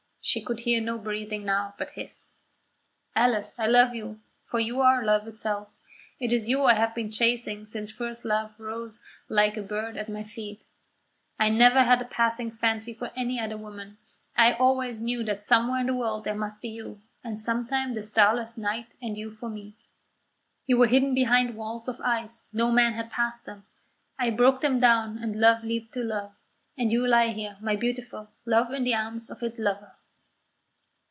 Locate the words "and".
17.23-17.41, 19.01-19.17, 25.17-25.39, 26.77-26.91